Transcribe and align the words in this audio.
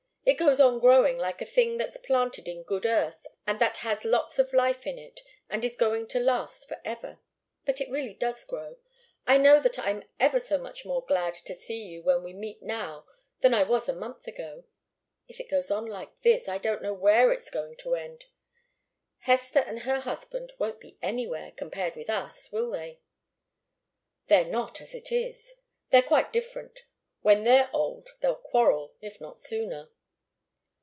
It 0.23 0.35
goes 0.37 0.61
on 0.61 0.79
growing 0.79 1.17
like 1.17 1.41
a 1.41 1.45
thing 1.45 1.77
that's 1.77 1.97
planted 1.97 2.47
in 2.47 2.61
good 2.63 2.85
earth 2.85 3.25
and 3.47 3.59
that 3.59 3.77
has 3.77 4.05
lots 4.05 4.37
of 4.39 4.53
life 4.53 4.85
in 4.87 4.99
it 4.99 5.21
and 5.49 5.65
is 5.65 5.75
going 5.75 6.07
to 6.09 6.19
last 6.19 6.67
forever. 6.69 7.19
But 7.65 7.81
it 7.81 7.89
really 7.89 8.13
does 8.13 8.45
grow. 8.45 8.77
I 9.25 9.37
know 9.39 9.59
that 9.59 9.79
I'm 9.79 10.03
ever 10.19 10.37
so 10.39 10.57
much 10.59 10.85
more 10.85 11.03
glad 11.03 11.33
to 11.33 11.53
see 11.55 11.83
you 11.83 12.03
when 12.03 12.23
we 12.23 12.33
meet 12.33 12.61
now 12.61 13.07
than 13.39 13.53
I 13.55 13.63
was 13.63 13.89
a 13.89 13.95
month 13.95 14.27
ago. 14.27 14.63
If 15.27 15.39
it 15.39 15.49
goes 15.49 15.69
on 15.71 15.87
like 15.87 16.21
this 16.21 16.47
I 16.47 16.59
don't 16.59 16.83
know 16.83 16.93
where 16.93 17.31
it's 17.33 17.49
going 17.49 17.75
to 17.77 17.95
end. 17.95 18.25
Hester 19.21 19.59
and 19.59 19.79
her 19.81 20.01
husband 20.01 20.53
won't 20.59 20.79
be 20.79 20.99
anywhere, 21.01 21.51
compared 21.57 21.95
with 21.95 22.09
us, 22.11 22.51
will 22.53 22.69
they?" 22.71 22.99
"They're 24.27 24.45
not, 24.45 24.79
as 24.81 24.93
it 24.95 25.11
is. 25.11 25.55
They're 25.89 26.03
quite 26.03 26.31
different. 26.31 26.83
When 27.21 27.43
they're 27.43 27.71
old, 27.73 28.09
they'll 28.21 28.35
quarrel 28.35 28.93
if 29.01 29.19
not 29.19 29.39
sooner." 29.39 29.89